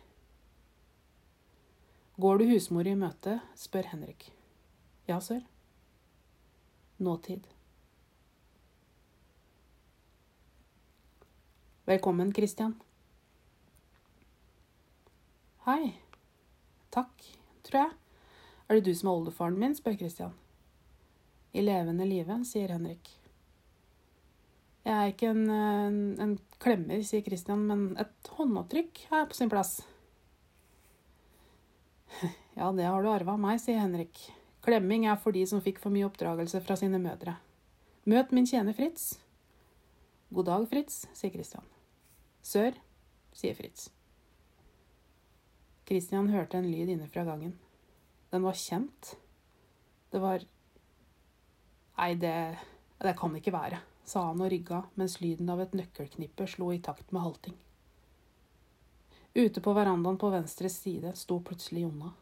Går 2.23 2.39
du 2.39 2.45
husmor 2.53 2.87
i 2.87 2.95
møte? 2.95 3.39
spør 3.59 3.89
Henrik. 3.91 4.29
Ja, 5.09 5.19
sør. 5.19 5.43
Nåtid. 6.97 7.47
Velkommen, 11.85 12.33
Christian. 12.33 12.79
Hei. 15.65 15.93
Takk, 16.89 17.27
tror 17.67 17.81
jeg. 17.81 17.91
Er 18.67 18.77
det 18.77 18.85
du 18.87 18.95
som 18.95 19.09
er 19.09 19.19
oldefaren 19.19 19.59
min? 19.59 19.75
spør 19.75 19.97
Christian. 19.99 20.33
I 21.53 21.61
levende 21.61 22.07
live, 22.07 22.39
sier 22.47 22.71
Henrik. 22.73 23.11
Jeg 24.85 24.93
er 24.93 25.11
ikke 25.11 25.33
en, 25.33 25.49
en, 25.49 25.99
en 26.21 26.33
klemmer, 26.61 27.03
sier 27.03 27.25
Christian, 27.25 27.67
men 27.67 27.85
et 28.01 28.31
håndavtrykk 28.37 29.03
er 29.11 29.27
på 29.29 29.37
sin 29.37 29.51
plass. 29.51 29.81
Ja, 32.55 32.69
det 32.71 32.85
har 32.87 33.03
du 33.03 33.09
arva 33.11 33.33
av 33.33 33.41
meg, 33.43 33.57
sier 33.59 33.81
Henrik. 33.81 34.15
Klemming 34.65 35.05
er 35.05 35.19
for 35.21 35.35
de 35.35 35.43
som 35.47 35.61
fikk 35.61 35.79
for 35.81 35.93
mye 35.93 36.07
oppdragelse 36.07 36.61
fra 36.65 36.77
sine 36.79 36.99
mødre. 37.01 37.37
Møt 38.09 38.33
min 38.33 38.47
tjener 38.49 38.73
Fritz. 38.73 39.19
God 40.33 40.49
dag, 40.49 40.67
Fritz, 40.69 41.03
sier 41.13 41.33
Christian. 41.33 41.65
Sør, 42.45 42.77
sier 43.33 43.57
Fritz. 43.57 43.89
Christian 45.85 46.31
hørte 46.33 46.57
en 46.57 46.69
lyd 46.69 46.89
inne 46.95 47.09
fra 47.09 47.25
gangen. 47.27 47.53
Den 48.33 48.45
var 48.45 48.57
kjent. 48.57 49.15
Det 50.11 50.21
var 50.21 50.45
Nei, 51.95 52.13
det, 52.19 52.33
det 52.99 53.13
kan 53.15 53.37
ikke 53.37 53.53
være 53.55 53.77
sa 54.05 54.27
han 54.27 54.41
og 54.41 54.51
rygga 54.51 54.83
mens 54.99 55.19
lyden 55.21 55.49
av 55.49 55.61
et 55.63 55.73
nøkkelknippe 55.77 56.47
slo 56.49 56.69
i 56.73 56.81
takt 56.83 57.11
med 57.11 57.25
halting. 57.25 57.55
Ute 59.35 59.61
på 59.61 59.73
verandaen 59.75 60.19
på 60.21 60.29
venstre 60.31 60.69
side 60.71 61.15
sto 61.19 61.41
plutselig 61.43 61.83
Jonna. 61.83 62.13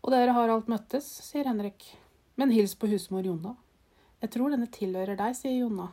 Og 0.00 0.12
dere 0.14 0.32
har 0.36 0.52
alt 0.52 0.70
møttes, 0.70 1.06
sier 1.26 1.48
Henrik. 1.48 1.84
Men 2.40 2.52
hils 2.54 2.74
på 2.78 2.88
husmor 2.88 3.26
Jonna. 3.26 3.54
Jeg 4.20 4.32
tror 4.34 4.52
denne 4.52 4.68
tilhører 4.72 5.18
deg, 5.18 5.36
sier 5.36 5.58
Jonna. 5.58 5.90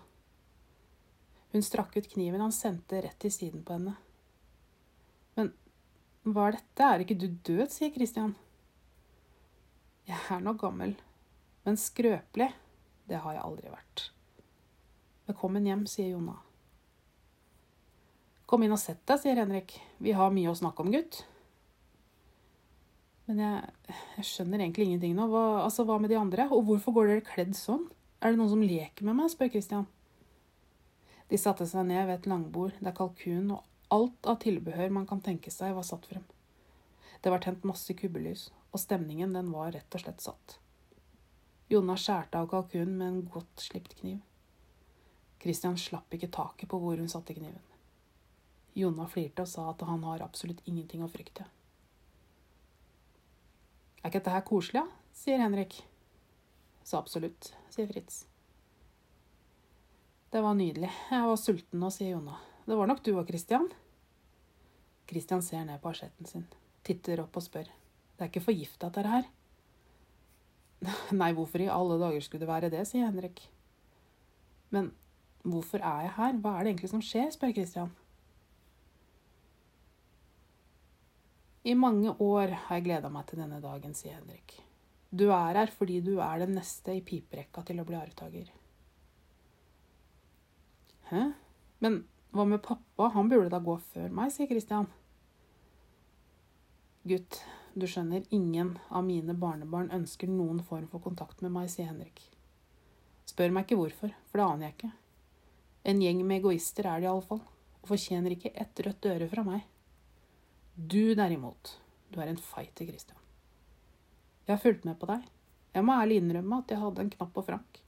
Hun 1.52 1.64
strakk 1.64 1.96
ut 1.98 2.10
kniven 2.12 2.44
han 2.44 2.56
sendte 2.56 3.02
rett 3.04 3.20
til 3.24 3.34
siden 3.34 3.64
på 3.68 3.78
henne. 3.78 3.96
Men 5.36 5.52
hva 6.28 6.50
er 6.50 6.58
dette, 6.58 6.88
er 6.88 7.04
ikke 7.04 7.20
du 7.20 7.28
død, 7.28 7.68
sier 7.72 7.94
Christian. 7.96 8.36
Jeg 10.08 10.20
er 10.32 10.44
nok 10.44 10.60
gammel, 10.62 10.94
men 11.68 11.80
skrøpelig, 11.80 12.52
det 13.08 13.24
har 13.24 13.36
jeg 13.36 13.44
aldri 13.44 13.72
vært. 13.72 14.10
Velkommen 15.28 15.68
hjem, 15.68 15.88
sier 15.88 16.14
Jonna. 16.14 16.38
Kom 18.48 18.64
inn 18.64 18.72
og 18.72 18.80
sett 18.80 19.04
deg, 19.08 19.20
sier 19.20 19.40
Henrik. 19.40 19.76
Vi 20.00 20.14
har 20.16 20.32
mye 20.32 20.52
å 20.52 20.56
snakke 20.56 20.84
om, 20.84 20.92
gutt. 20.96 21.26
Men 23.28 23.44
jeg, 23.44 23.94
jeg 24.18 24.28
skjønner 24.30 24.64
egentlig 24.64 24.88
ingenting 24.88 25.16
nå. 25.18 25.28
Hva, 25.32 25.44
altså, 25.66 25.84
hva 25.88 26.00
med 26.00 26.12
de 26.14 26.20
andre? 26.20 26.48
Og 26.56 26.64
hvorfor 26.70 26.96
går 26.96 27.12
dere 27.12 27.26
kledd 27.28 27.56
sånn? 27.60 27.86
Er 28.24 28.34
det 28.34 28.40
noen 28.40 28.54
som 28.54 28.64
leker 28.64 29.08
med 29.08 29.20
meg? 29.20 29.32
spør 29.34 29.52
Christian. 29.54 29.88
De 31.28 31.40
satte 31.40 31.68
seg 31.68 31.90
ned 31.90 32.06
ved 32.08 32.16
et 32.22 32.30
langbord 32.32 32.78
der 32.80 32.96
kalkun 32.96 33.52
og 33.58 33.66
alt 33.92 34.30
av 34.32 34.40
tilbehør 34.44 34.94
man 34.96 35.08
kan 35.10 35.20
tenke 35.24 35.52
seg, 35.52 35.76
var 35.76 35.86
satt 35.88 36.08
frem. 36.08 36.24
Det 37.24 37.32
var 37.34 37.44
tent 37.44 37.66
masse 37.68 37.94
kubbelys, 37.98 38.48
og 38.72 38.80
stemningen 38.80 39.36
den 39.36 39.52
var 39.52 39.74
rett 39.76 39.96
og 39.96 40.04
slett 40.04 40.24
satt. 40.24 40.58
Jonna 41.72 41.98
skjærte 42.00 42.40
av 42.40 42.48
kalkunen 42.52 42.96
med 42.96 43.08
en 43.08 43.22
godt 43.32 43.64
slipt 43.64 43.98
kniv. 44.00 44.22
Christian 45.44 45.76
slapp 45.80 46.14
ikke 46.16 46.32
taket 46.32 46.72
på 46.72 46.80
hvor 46.80 47.00
hun 47.00 47.12
satte 47.12 47.36
kniven. 47.36 47.64
Jonna 48.78 49.08
flirte 49.12 49.44
og 49.44 49.52
sa 49.52 49.68
at 49.72 49.84
han 49.88 50.04
har 50.08 50.24
absolutt 50.24 50.64
ingenting 50.70 51.04
å 51.04 51.12
frykte. 51.12 51.48
Er 54.02 54.10
ikke 54.10 54.20
dette 54.20 54.34
her 54.34 54.46
koselig, 54.48 54.84
da? 54.84 55.14
sier 55.18 55.42
Henrik. 55.42 55.80
Så 56.86 57.00
absolutt, 57.00 57.52
sier 57.74 57.90
Fritz. 57.90 58.26
Det 60.32 60.44
var 60.44 60.56
nydelig. 60.60 60.92
Jeg 61.12 61.26
var 61.28 61.40
sulten 61.40 61.82
nå, 61.82 61.90
sier 61.92 62.14
Jonna. 62.14 62.38
Det 62.68 62.76
var 62.78 62.90
nok 62.90 63.04
du 63.04 63.14
òg, 63.16 63.28
Christian. 63.28 63.68
Christian 65.08 65.44
ser 65.44 65.64
ned 65.68 65.80
på 65.82 65.92
asjetten 65.92 66.28
sin, 66.28 66.46
titter 66.88 67.24
opp 67.24 67.40
og 67.40 67.46
spør. 67.46 67.68
Det 68.18 68.26
er 68.26 68.32
ikke 68.32 68.48
forgifta, 68.50 68.90
dette 68.92 69.12
her? 69.12 69.28
Nei, 71.20 71.32
hvorfor 71.38 71.64
i 71.64 71.70
alle 71.72 71.98
dager 72.02 72.24
skulle 72.26 72.44
det 72.44 72.52
være 72.52 72.72
det, 72.74 72.84
sier 72.90 73.08
Henrik. 73.08 73.42
Men 74.76 74.92
hvorfor 75.48 75.80
er 75.80 76.08
jeg 76.08 76.16
her? 76.18 76.42
Hva 76.44 76.58
er 76.58 76.66
det 76.66 76.74
egentlig 76.74 76.92
som 76.92 77.04
skjer? 77.04 77.32
spør 77.34 77.56
Christian. 77.56 77.94
I 81.68 81.74
mange 81.76 82.14
år 82.24 82.54
har 82.64 82.78
jeg 82.78 82.86
gleda 82.86 83.10
meg 83.12 83.26
til 83.28 83.42
denne 83.42 83.60
dagen, 83.60 83.96
sier 83.98 84.16
Henrik. 84.16 84.56
Du 85.12 85.26
er 85.36 85.58
her 85.60 85.72
fordi 85.74 86.00
du 86.04 86.14
er 86.24 86.40
den 86.40 86.56
neste 86.56 86.96
i 86.96 87.04
piperekka 87.04 87.64
til 87.68 87.82
å 87.82 87.86
bli 87.88 87.98
arvtaker. 88.00 88.54
Hæ? 91.10 91.26
Men 91.84 92.00
hva 92.36 92.46
med 92.48 92.64
pappa? 92.64 93.10
Han 93.16 93.28
burde 93.32 93.52
da 93.52 93.60
gå 93.64 93.76
før 93.92 94.16
meg, 94.16 94.32
sier 94.32 94.48
Christian. 94.48 94.88
Gutt, 97.08 97.42
du 97.76 97.88
skjønner, 97.88 98.24
ingen 98.36 98.74
av 98.88 99.06
mine 99.08 99.36
barnebarn 99.36 99.92
ønsker 99.96 100.32
noen 100.32 100.64
form 100.68 100.88
for 100.92 101.04
kontakt 101.04 101.44
med 101.44 101.56
meg, 101.56 101.72
sier 101.72 101.92
Henrik. 101.92 102.24
Spør 103.28 103.52
meg 103.56 103.68
ikke 103.68 103.80
hvorfor, 103.80 104.16
for 104.28 104.40
det 104.40 104.48
aner 104.48 104.70
jeg 104.70 104.78
ikke. 104.78 104.94
En 105.88 106.04
gjeng 106.04 106.24
med 106.28 106.42
egoister 106.42 106.88
er 106.88 107.04
de 107.04 107.08
iallfall, 107.08 107.44
og 107.80 107.92
fortjener 107.92 108.36
ikke 108.36 108.56
ett 108.56 108.88
rødt 108.88 109.08
øre 109.12 109.28
fra 109.32 109.44
meg. 109.48 109.68
Du 110.78 111.16
derimot, 111.18 111.72
du 112.14 112.20
er 112.22 112.30
en 112.30 112.38
fighter, 112.38 112.86
Christian. 112.86 113.18
Jeg 114.46 114.54
har 114.54 114.62
fulgt 114.62 114.84
med 114.86 115.00
på 115.02 115.08
deg. 115.10 115.24
Jeg 115.74 115.82
må 115.84 115.96
ærlig 115.98 116.20
innrømme 116.22 116.60
at 116.62 116.70
jeg 116.70 116.78
hadde 116.78 117.02
en 117.02 117.10
knapp 117.16 117.32
på 117.34 117.42
Frank. 117.48 117.80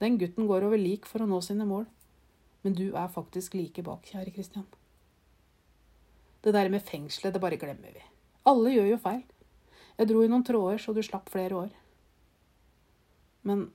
Den 0.00 0.16
gutten 0.16 0.46
går 0.48 0.64
over 0.64 0.80
lik 0.80 1.04
for 1.04 1.20
å 1.20 1.26
nå 1.28 1.42
sine 1.44 1.66
mål, 1.68 1.84
men 2.64 2.76
du 2.78 2.86
er 2.96 3.10
faktisk 3.12 3.58
like 3.58 3.82
bak, 3.84 4.08
kjære 4.08 4.32
Christian. 4.32 4.64
Det 6.40 6.54
der 6.56 6.70
med 6.72 6.86
fengselet, 6.88 7.34
det 7.34 7.42
bare 7.42 7.58
glemmer 7.60 7.92
vi. 7.92 8.00
Alle 8.48 8.72
gjør 8.72 8.88
jo 8.94 9.00
feil. 9.02 9.20
Jeg 9.98 10.08
dro 10.08 10.22
i 10.24 10.30
noen 10.32 10.46
tråder 10.48 10.80
så 10.80 10.94
du 10.96 11.02
slapp 11.04 11.28
flere 11.28 11.58
år. 11.58 11.74
Men, 13.44 13.66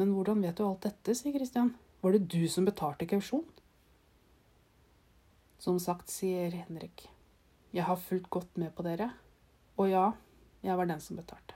men 0.00 0.14
hvordan 0.16 0.40
vet 0.40 0.56
du 0.56 0.64
alt 0.64 0.88
dette, 0.88 1.18
sier 1.20 1.36
Christian. 1.36 1.74
Var 2.00 2.16
det 2.16 2.30
du 2.32 2.48
som 2.48 2.64
betalte 2.64 3.04
kausjon? 3.12 3.44
Som 5.60 5.76
sagt, 5.82 6.08
sier 6.08 6.56
Henrik. 6.62 7.10
Jeg 7.74 7.86
har 7.88 7.96
fulgt 8.00 8.30
godt 8.30 8.56
med 8.60 8.74
på 8.74 8.84
dere. 8.86 9.10
Og 9.76 9.90
ja, 9.90 10.10
jeg 10.64 10.76
var 10.78 10.88
den 10.88 11.00
som 11.02 11.18
betalte. 11.18 11.54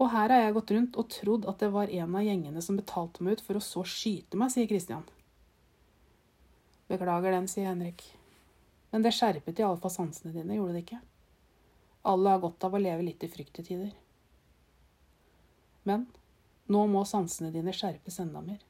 Og 0.00 0.08
her 0.10 0.32
har 0.32 0.40
jeg 0.42 0.54
gått 0.56 0.72
rundt 0.74 0.96
og 0.98 1.10
trodd 1.12 1.44
at 1.50 1.60
det 1.62 1.70
var 1.74 1.90
en 1.92 2.16
av 2.18 2.24
gjengene 2.26 2.62
som 2.64 2.78
betalte 2.78 3.22
meg 3.22 3.38
ut 3.38 3.44
for 3.46 3.58
å 3.58 3.62
så 3.62 3.84
skyte 3.86 4.38
meg, 4.38 4.50
sier 4.50 4.66
Christian. 4.70 5.04
Beklager 6.90 7.34
den, 7.36 7.46
sier 7.50 7.70
Henrik. 7.70 8.02
Men 8.90 9.04
det 9.04 9.14
skjerpet 9.14 9.62
iallfall 9.62 9.92
sansene 9.94 10.34
dine, 10.34 10.56
gjorde 10.58 10.74
det 10.74 10.82
ikke? 10.82 10.98
Alle 12.10 12.34
har 12.34 12.42
godt 12.42 12.66
av 12.66 12.74
å 12.74 12.82
leve 12.82 13.06
litt 13.06 13.22
i 13.22 13.30
frykt 13.30 13.62
i 13.62 13.66
tider. 13.68 13.92
Men 15.86 16.08
nå 16.66 16.84
må 16.90 17.04
sansene 17.06 17.52
dine 17.54 17.74
skjerpes 17.74 18.18
enda 18.22 18.42
mer. 18.42 18.60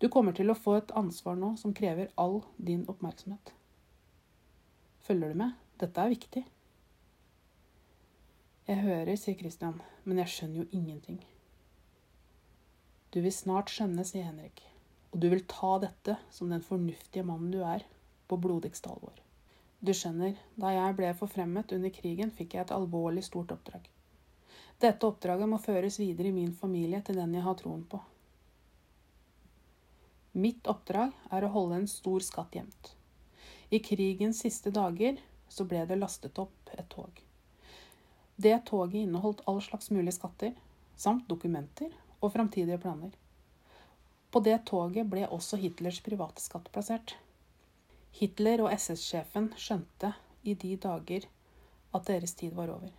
Du 0.00 0.08
kommer 0.08 0.34
til 0.34 0.50
å 0.50 0.58
få 0.58 0.78
et 0.80 0.96
ansvar 0.98 1.36
nå 1.38 1.52
som 1.60 1.74
krever 1.76 2.08
all 2.18 2.40
din 2.56 2.86
oppmerksomhet. 2.90 3.52
Følger 5.02 5.32
du 5.32 5.38
med? 5.38 5.54
Dette 5.82 6.00
er 6.02 6.12
viktig. 6.12 6.42
Jeg 8.68 8.78
hører, 8.84 9.16
sier 9.18 9.34
Christian, 9.34 9.80
men 10.06 10.20
jeg 10.22 10.30
skjønner 10.30 10.62
jo 10.62 10.68
ingenting. 10.78 11.18
Du 13.10 13.18
vil 13.24 13.34
snart 13.34 13.72
skjønne, 13.74 14.04
sier 14.06 14.28
Henrik, 14.28 14.62
og 15.10 15.18
du 15.24 15.26
vil 15.32 15.42
ta 15.50 15.74
dette 15.82 16.14
som 16.30 16.52
den 16.54 16.62
fornuftige 16.62 17.26
mannen 17.26 17.50
du 17.50 17.58
er, 17.66 17.82
på 18.30 18.38
blodigste 18.40 18.92
alvor. 18.94 19.18
Du 19.82 19.90
skjønner, 19.90 20.38
da 20.54 20.70
jeg 20.70 20.94
ble 20.96 21.10
forfremmet 21.18 21.74
under 21.74 21.90
krigen, 21.90 22.30
fikk 22.30 22.54
jeg 22.54 22.68
et 22.68 22.74
alvorlig 22.76 23.26
stort 23.26 23.50
oppdrag. 23.52 23.90
Dette 24.80 25.10
oppdraget 25.10 25.50
må 25.50 25.58
føres 25.58 25.98
videre 25.98 26.30
i 26.30 26.36
min 26.38 26.54
familie 26.54 27.02
til 27.02 27.18
den 27.18 27.34
jeg 27.34 27.42
har 27.42 27.58
troen 27.58 27.82
på. 27.90 27.98
Mitt 30.38 30.70
oppdrag 30.70 31.10
er 31.34 31.44
å 31.44 31.52
holde 31.58 31.82
en 31.82 31.90
stor 31.90 32.22
skatt 32.24 32.54
gjemt. 32.54 32.94
I 33.72 33.78
krigens 33.80 34.42
siste 34.44 34.68
dager 34.70 35.16
så 35.48 35.64
ble 35.64 35.86
det 35.88 35.96
lastet 35.96 36.36
opp 36.38 36.72
et 36.76 36.88
tog. 36.92 37.22
Det 38.36 38.58
toget 38.68 39.06
inneholdt 39.06 39.40
all 39.48 39.62
slags 39.64 39.88
mulige 39.90 40.12
skatter, 40.18 40.52
samt 40.96 41.24
dokumenter 41.28 41.94
og 42.20 42.34
framtidige 42.34 42.76
planer. 42.82 43.14
På 44.28 44.42
det 44.44 44.58
toget 44.68 45.08
ble 45.08 45.24
også 45.24 45.56
Hitlers 45.62 46.02
private 46.04 46.44
skatt 46.44 46.68
plassert. 46.74 47.16
Hitler 48.20 48.60
og 48.66 48.76
SS-sjefen 48.76 49.48
skjønte 49.56 50.12
i 50.44 50.52
de 50.52 50.76
dager 50.76 51.24
at 51.96 52.12
deres 52.12 52.36
tid 52.36 52.52
var 52.52 52.74
over. 52.76 52.92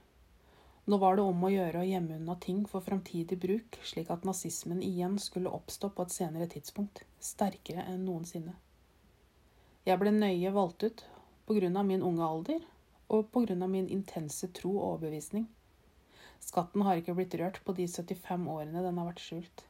Nå 0.90 0.98
var 0.98 1.22
det 1.22 1.30
om 1.30 1.46
å 1.46 1.54
gjøre 1.54 1.86
å 1.86 1.90
gjemme 1.92 2.18
unna 2.18 2.40
ting 2.42 2.66
for 2.66 2.82
framtidig 2.82 3.38
bruk, 3.46 3.78
slik 3.86 4.10
at 4.10 4.26
nazismen 4.26 4.82
igjen 4.82 5.22
skulle 5.22 5.54
oppstå 5.54 5.94
på 5.94 6.10
et 6.10 6.18
senere 6.18 6.50
tidspunkt, 6.50 7.06
sterkere 7.22 7.86
enn 7.94 8.08
noensinne. 8.10 8.58
Jeg 9.84 10.00
ble 10.00 10.14
nøye 10.16 10.52
valgt 10.56 10.84
ut 10.84 11.02
av 11.52 11.86
min 11.86 12.04
unge 12.08 12.24
alder 12.24 12.62
og 13.12 13.36
av 13.36 13.70
min 13.70 13.90
intense 13.92 14.48
tro 14.56 14.72
og 14.78 14.86
overbevisning. 14.86 15.50
Skatten 16.40 16.86
har 16.88 17.02
ikke 17.02 17.16
blitt 17.18 17.36
rørt 17.36 17.60
på 17.66 17.76
de 17.76 17.88
75 17.88 18.48
årene 18.48 18.84
den 18.86 18.98
har 18.98 19.10
vært 19.10 19.24
skjult. 19.24 19.66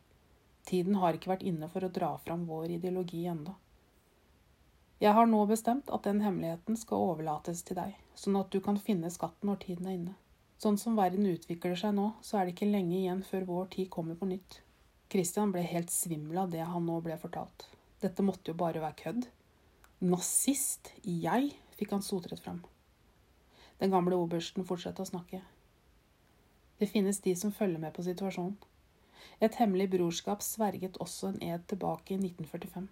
Tiden 0.69 0.95
har 1.01 1.17
ikke 1.17 1.33
vært 1.33 1.43
inne 1.49 1.67
for 1.67 1.83
å 1.83 1.91
dra 1.97 2.11
fram 2.21 2.45
vår 2.45 2.77
ideologi 2.77 3.25
enda. 3.25 3.55
Jeg 5.01 5.17
har 5.17 5.25
nå 5.27 5.41
bestemt 5.49 5.89
at 5.89 6.05
den 6.05 6.21
hemmeligheten 6.21 6.77
skal 6.79 7.09
overlates 7.09 7.65
til 7.67 7.81
deg, 7.81 7.97
sånn 8.15 8.37
at 8.39 8.53
du 8.53 8.61
kan 8.61 8.77
finne 8.79 9.09
skatten 9.11 9.49
når 9.49 9.63
tiden 9.65 9.89
er 9.89 9.97
inne. 9.97 10.15
Sånn 10.61 10.77
som 10.79 10.95
verden 10.95 11.25
utvikler 11.27 11.75
seg 11.75 11.97
nå, 11.97 12.11
så 12.21 12.37
er 12.37 12.45
det 12.45 12.53
ikke 12.53 12.69
lenge 12.69 12.95
igjen 13.01 13.25
før 13.27 13.49
vår 13.49 13.71
tid 13.73 13.89
kommer 13.91 14.15
på 14.15 14.29
nytt. 14.29 14.61
Christian 15.11 15.51
ble 15.51 15.65
helt 15.67 15.91
svimmel 15.91 16.45
av 16.45 16.53
det 16.53 16.63
han 16.63 16.85
nå 16.87 17.01
ble 17.03 17.17
fortalt. 17.19 17.67
Dette 17.99 18.23
måtte 18.23 18.53
jo 18.53 18.61
bare 18.61 18.79
være 18.85 19.01
kødd. 19.01 19.27
Nazist? 20.03 20.89
Jeg? 21.07 21.53
fikk 21.79 21.93
han 21.95 22.01
sotret 22.03 22.41
fram. 22.43 22.57
Den 23.79 23.93
gamle 23.93 24.17
obersten 24.19 24.65
fortsatte 24.67 24.99
å 24.99 25.07
snakke. 25.07 25.39
Det 26.75 26.89
finnes 26.91 27.21
de 27.23 27.31
som 27.39 27.53
følger 27.55 27.79
med 27.79 27.93
på 27.95 28.03
situasjonen. 28.03 28.57
Et 29.39 29.55
hemmelig 29.61 29.87
brorskap 29.93 30.43
sverget 30.43 30.99
også 31.03 31.29
en 31.29 31.39
ed 31.47 31.63
tilbake 31.71 32.17
i 32.17 32.17
1945. 32.19 32.89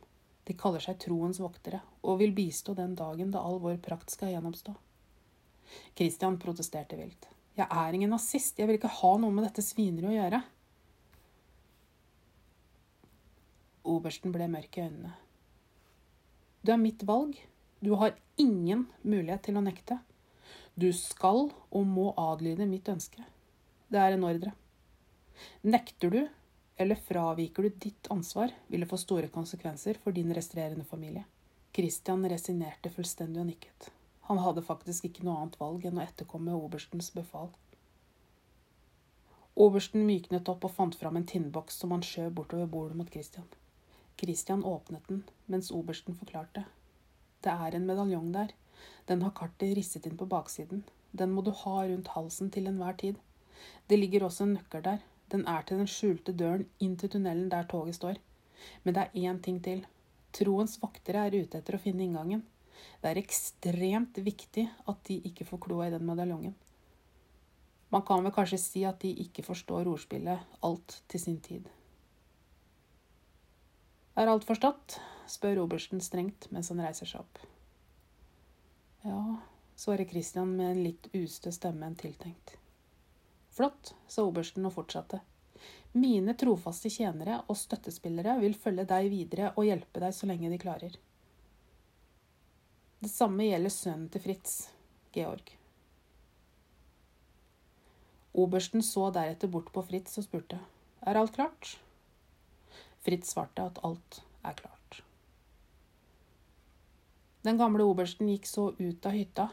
De 0.48 0.56
kaller 0.62 0.84
seg 0.86 1.02
troens 1.04 1.42
voktere 1.44 1.82
og 2.00 2.22
vil 2.22 2.32
bistå 2.38 2.78
den 2.80 2.96
dagen 2.96 3.34
da 3.34 3.44
all 3.44 3.60
vår 3.60 3.82
prakt 3.84 4.14
skal 4.16 4.32
gjenoppstå. 4.32 4.74
Christian 6.00 6.40
protesterte 6.40 6.96
vilt. 6.96 7.28
Jeg 7.60 7.68
er 7.68 7.98
ingen 7.98 8.14
nazist. 8.16 8.56
Jeg 8.56 8.70
vil 8.70 8.80
ikke 8.80 8.94
ha 9.02 9.12
noe 9.20 9.36
med 9.36 9.50
dette 9.50 9.66
svineriet 9.66 10.14
å 10.14 10.16
gjøre. 10.16 10.42
Obersten 13.92 14.32
ble 14.32 14.48
mørk 14.56 14.80
i 14.80 14.86
øynene. 14.88 15.14
Du 16.62 16.72
er 16.72 16.82
mitt 16.82 17.04
valg. 17.04 17.38
Du 17.80 17.96
har 17.98 18.14
ingen 18.38 18.86
mulighet 19.02 19.48
til 19.48 19.58
å 19.58 19.64
nekte. 19.66 19.98
Du 20.76 20.92
skal 20.94 21.50
og 21.50 21.88
må 21.88 22.12
adlyde 22.18 22.70
mitt 22.70 22.90
ønske. 22.90 23.24
Det 23.92 24.00
er 24.00 24.16
en 24.16 24.28
ordre. 24.28 24.54
Nekter 25.66 26.14
du 26.14 26.22
eller 26.82 26.96
fraviker 26.96 27.64
du 27.64 27.70
ditt 27.70 28.08
ansvar, 28.10 28.54
vil 28.68 28.82
det 28.82 28.90
få 28.90 28.98
store 28.98 29.28
konsekvenser 29.30 30.00
for 30.02 30.16
din 30.16 30.34
restrerende 30.34 30.86
familie. 30.86 31.24
Christian 31.76 32.26
resignerte 32.30 32.90
fullstendig 32.90 33.42
og 33.42 33.50
nikket. 33.52 33.90
Han 34.30 34.42
hadde 34.42 34.64
faktisk 34.66 35.06
ikke 35.06 35.26
noe 35.28 35.38
annet 35.42 35.60
valg 35.60 35.86
enn 35.86 36.00
å 36.00 36.06
etterkomme 36.06 36.56
oberstens 36.58 37.12
befal. 37.14 37.52
Obersten 39.62 40.08
myknet 40.08 40.50
opp 40.50 40.66
og 40.66 40.74
fant 40.74 40.98
fram 40.98 41.20
en 41.20 41.28
tinnboks 41.28 41.78
som 41.82 41.94
han 41.94 42.06
skjøv 42.06 42.32
bortover 42.40 42.70
bordet 42.72 42.98
mot 42.98 43.12
Christian. 43.12 43.46
Christian 44.22 44.64
åpnet 44.64 45.08
den 45.10 45.24
mens 45.52 45.72
obersten 45.74 46.16
forklarte. 46.18 46.66
Det 47.42 47.52
er 47.52 47.76
en 47.76 47.88
medaljong 47.90 48.32
der. 48.36 48.52
Den 49.10 49.24
har 49.26 49.34
kartet 49.38 49.76
risset 49.78 50.06
inn 50.06 50.18
på 50.18 50.30
baksiden. 50.30 50.84
Den 51.12 51.34
må 51.36 51.42
du 51.42 51.52
ha 51.64 51.78
rundt 51.84 52.14
halsen 52.16 52.52
til 52.54 52.70
enhver 52.70 52.98
tid. 53.02 53.18
Det 53.88 54.00
ligger 54.00 54.28
også 54.28 54.46
en 54.46 54.54
nøkkel 54.60 54.86
der. 54.86 55.02
Den 55.34 55.48
er 55.48 55.66
til 55.66 55.82
den 55.82 55.90
skjulte 55.90 56.36
døren 56.38 56.68
inn 56.80 56.96
til 57.00 57.12
tunnelen 57.16 57.50
der 57.50 57.68
toget 57.74 57.98
står. 57.98 58.22
Men 58.84 58.96
det 58.96 59.04
er 59.08 59.28
én 59.32 59.42
ting 59.42 59.60
til. 59.64 59.86
Troens 60.32 60.78
voktere 60.82 61.26
er 61.28 61.38
ute 61.42 61.60
etter 61.60 61.76
å 61.76 61.82
finne 61.82 62.06
inngangen. 62.06 62.46
Det 63.02 63.12
er 63.12 63.20
ekstremt 63.22 64.22
viktig 64.22 64.68
at 64.88 65.04
de 65.10 65.20
ikke 65.30 65.48
får 65.50 65.66
kloa 65.66 65.90
i 65.90 65.94
den 65.94 66.06
medaljongen. 66.08 66.56
Man 67.92 68.06
kan 68.08 68.24
vel 68.24 68.34
kanskje 68.36 68.62
si 68.62 68.86
at 68.88 69.02
de 69.04 69.12
ikke 69.26 69.44
forstår 69.44 69.90
ordspillet 69.92 70.40
'alt 70.64 71.02
til 71.10 71.20
sin 71.20 71.40
tid'. 71.42 71.68
Er 74.16 74.28
alt 74.28 74.46
forstått? 74.48 75.00
spør 75.32 75.62
obersten 75.64 76.02
strengt 76.04 76.50
mens 76.52 76.70
han 76.74 76.82
reiser 76.84 77.08
seg 77.08 77.22
opp. 77.24 77.40
Ja, 79.08 79.22
svarer 79.80 80.06
Christian 80.10 80.52
med 80.58 80.74
en 80.74 80.82
litt 80.84 81.08
ustø 81.16 81.54
stemme 81.56 81.88
enn 81.88 81.96
tiltenkt. 82.00 82.58
Flott, 83.56 83.94
sa 84.08 84.26
obersten 84.28 84.68
og 84.68 84.76
fortsatte. 84.76 85.22
Mine 85.94 86.36
trofaste 86.40 86.92
tjenere 86.92 87.42
og 87.48 87.58
støttespillere 87.60 88.38
vil 88.40 88.56
følge 88.56 88.86
deg 88.90 89.10
videre 89.12 89.54
og 89.56 89.68
hjelpe 89.68 90.04
deg 90.04 90.16
så 90.16 90.30
lenge 90.30 90.52
de 90.52 90.60
klarer. 90.60 91.00
Det 93.02 93.10
samme 93.12 93.48
gjelder 93.48 93.74
sønnen 93.74 94.12
til 94.14 94.24
Fritz, 94.24 94.58
Georg. 95.16 95.56
Obersten 98.38 98.84
så 98.86 99.10
deretter 99.12 99.52
bort 99.52 99.72
på 99.74 99.84
Fritz 99.88 100.20
og 100.20 100.28
spurte 100.28 100.60
er 101.02 101.18
alt 101.18 101.34
klart. 101.36 101.78
Fritz 103.02 103.34
svarte 103.34 103.66
at 103.66 103.80
alt 103.86 104.22
er 104.46 104.58
klart. 104.58 105.02
Den 107.42 107.58
gamle 107.58 107.86
obersten 107.90 108.30
gikk 108.30 108.46
så 108.46 108.70
ut 108.78 109.06
av 109.06 109.18
hytta 109.18 109.48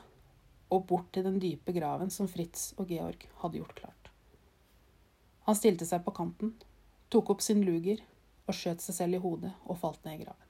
og 0.69 0.85
bort 0.91 1.09
til 1.17 1.25
den 1.25 1.39
dype 1.41 1.73
graven 1.73 2.13
som 2.13 2.29
Fritz 2.29 2.75
og 2.77 2.93
Georg 2.93 3.25
hadde 3.41 3.63
gjort 3.63 3.79
klart. 3.79 4.11
Han 5.49 5.57
stilte 5.57 5.89
seg 5.89 6.05
på 6.05 6.13
kanten, 6.13 6.53
tok 7.09 7.33
opp 7.33 7.41
sin 7.45 7.65
luger 7.65 8.03
og 8.45 8.57
skjøt 8.57 8.85
seg 8.85 8.99
selv 8.99 9.17
i 9.17 9.23
hodet 9.23 9.55
og 9.65 9.81
falt 9.81 10.05
ned 10.05 10.19
i 10.19 10.25
graven. 10.27 10.45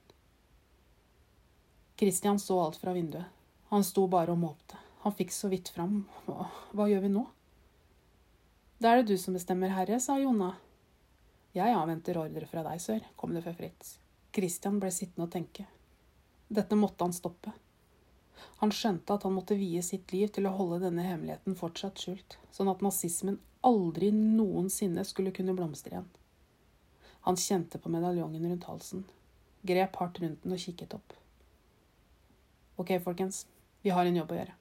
Christian 1.99 2.39
så 2.39 2.59
alt 2.63 2.79
fra 2.79 2.95
vinduet. 2.95 3.27
Han 3.71 3.85
sto 3.85 4.07
bare 4.11 4.35
og 4.35 4.39
måpte. 4.39 4.79
Han 5.03 5.15
fikk 5.15 5.33
så 5.35 5.51
vidt 5.51 5.71
fram. 5.75 6.05
Hva, 6.27 6.47
hva 6.75 6.87
gjør 6.91 7.03
vi 7.05 7.11
nå? 7.15 7.25
Da 8.79 8.93
er 8.93 9.01
det 9.01 9.11
du 9.15 9.19
som 9.19 9.35
bestemmer, 9.35 9.73
herre, 9.75 9.99
sa 10.03 10.19
Jonna. 10.23 10.53
Jeg 11.57 11.73
avventer 11.75 12.19
ordre 12.21 12.47
fra 12.47 12.63
deg, 12.67 12.81
sør, 12.83 13.05
kom 13.17 13.33
det 13.35 13.43
fra 13.47 13.55
Fritz. 13.57 13.97
Christian 14.35 14.77
ble 14.83 14.91
sittende 14.93 15.27
og 15.29 15.33
tenke. 15.33 15.65
Dette 16.49 16.77
måtte 16.77 17.07
han 17.07 17.17
stoppe. 17.17 17.55
Han 18.61 18.73
skjønte 18.75 19.17
at 19.17 19.25
han 19.27 19.35
måtte 19.35 19.57
vie 19.59 19.81
sitt 19.83 20.13
liv 20.13 20.31
til 20.35 20.47
å 20.49 20.55
holde 20.55 20.83
denne 20.85 21.07
hemmeligheten 21.07 21.57
fortsatt 21.59 22.01
skjult, 22.03 22.37
sånn 22.55 22.71
at 22.71 22.85
nazismen 22.85 23.41
aldri 23.67 24.11
noensinne 24.15 25.05
skulle 25.09 25.33
kunne 25.35 25.57
blomstre 25.57 25.97
igjen. 25.97 26.11
Han 27.27 27.37
kjente 27.41 27.81
på 27.83 27.91
medaljongen 27.93 28.45
rundt 28.47 28.69
halsen, 28.69 29.07
grep 29.67 29.97
hardt 30.01 30.21
rundt 30.23 30.45
den 30.45 30.55
og 30.55 30.63
kikket 30.63 30.95
opp. 30.97 31.17
Ok, 32.79 32.95
folkens. 33.03 33.47
Vi 33.83 33.91
har 33.91 34.07
en 34.07 34.17
jobb 34.17 34.33
å 34.33 34.39
gjøre. 34.39 34.55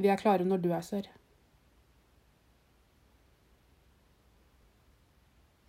Vi 0.00 0.08
er 0.10 0.20
klare 0.20 0.46
når 0.46 0.62
du 0.62 0.70
er, 0.70 0.84
sør. 0.86 1.10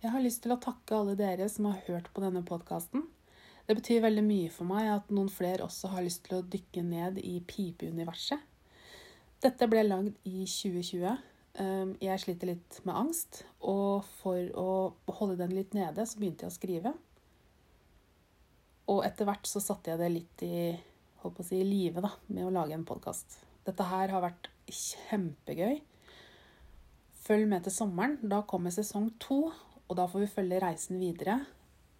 Jeg 0.02 0.10
har 0.10 0.22
lyst 0.24 0.40
til 0.42 0.50
å 0.50 0.58
takke 0.58 0.96
alle 0.98 1.12
dere 1.14 1.46
som 1.46 1.68
har 1.68 1.84
hørt 1.86 2.08
på 2.10 2.24
denne 2.24 2.40
podkasten. 2.42 3.04
Det 3.68 3.76
betyr 3.78 4.00
veldig 4.02 4.24
mye 4.26 4.48
for 4.50 4.66
meg 4.66 4.88
at 4.90 5.12
noen 5.14 5.28
flere 5.30 5.62
også 5.62 5.92
har 5.92 6.02
lyst 6.02 6.24
til 6.26 6.40
å 6.40 6.46
dykke 6.54 6.82
ned 6.82 7.20
i 7.22 7.36
pipeuniverset. 7.46 8.42
Dette 9.46 9.70
ble 9.70 9.84
lagd 9.86 10.18
i 10.26 10.42
2020. 10.42 11.22
Ehm, 11.62 11.94
jeg 12.02 12.18
sliter 12.18 12.50
litt 12.50 12.80
med 12.82 12.98
angst, 12.98 13.44
og 13.62 14.02
for 14.18 14.42
å 14.58 14.68
holde 15.20 15.38
den 15.44 15.54
litt 15.54 15.78
nede, 15.78 16.02
så 16.02 16.18
begynte 16.18 16.48
jeg 16.48 16.50
å 16.50 16.58
skrive. 16.58 16.96
Og 18.90 19.04
etter 19.06 19.30
hvert 19.30 19.46
så 19.46 19.62
satte 19.62 19.94
jeg 19.94 20.02
det 20.02 20.12
litt 20.18 20.46
i 20.50 20.56
holdt 21.22 21.38
på 21.38 21.46
å 21.46 21.50
si, 21.52 21.62
live 21.62 22.02
da, 22.02 22.10
med 22.26 22.48
å 22.48 22.54
lage 22.58 22.74
en 22.74 22.88
podkast. 22.90 23.38
Dette 23.62 23.86
her 23.86 24.10
har 24.10 24.26
vært 24.26 24.50
kjempegøy. 24.66 25.76
Følg 27.22 27.46
med 27.46 27.62
til 27.68 27.82
sommeren. 27.84 28.18
Da 28.26 28.42
kommer 28.42 28.74
sesong 28.74 29.12
to, 29.22 29.44
og 29.92 29.98
da 29.98 30.06
får 30.08 30.24
vi 30.24 30.30
følge 30.32 30.60
reisen 30.64 30.96
videre 30.96 31.42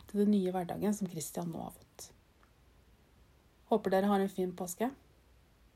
til 0.09 0.22
den 0.22 0.33
nye 0.33 0.52
hverdagen 0.55 0.94
som 0.96 1.11
Christian 1.12 1.50
nå 1.52 1.61
har 1.61 1.74
fått. 1.76 2.07
Håper 3.68 3.92
dere 3.92 4.09
har 4.09 4.22
en 4.24 4.33
fin 4.33 4.55
påske. 4.57 4.88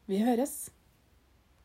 Vi 0.08 0.22
høres! 0.24 0.70